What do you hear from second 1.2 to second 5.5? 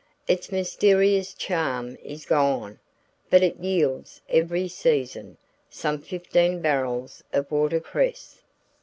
charm is gone, but it yields, every season,